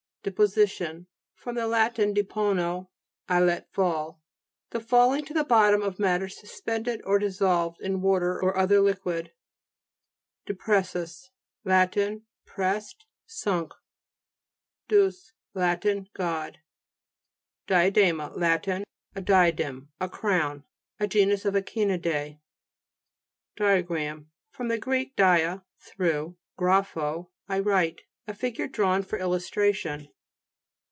[0.23, 1.51] DEPOSITION fr.
[1.51, 1.95] lat.
[1.95, 2.89] depono,
[3.27, 4.21] I let fall.
[4.69, 9.31] The falling to the bottom of matters suspended or dissolved in water or other liquid.
[10.45, 11.31] DEPRE'SSUS
[11.65, 11.97] Lat.
[12.45, 13.73] Pressed, sunk.
[14.87, 15.83] DECS Lat.
[16.13, 16.59] God.
[17.65, 18.21] DEVONIAN SYSTEM (p.
[18.21, 18.37] 32).
[18.37, 18.83] DIADE'MA Lat,
[19.15, 20.63] A diadem, a crown,
[20.99, 22.39] A genus of echini'deae (p.
[23.57, 23.65] 54).
[23.67, 24.75] DI'AGRAM fr.
[24.75, 24.95] gr.
[25.15, 28.03] diet, through, gra phb, I write.
[28.27, 30.07] A figure drawn for illustration.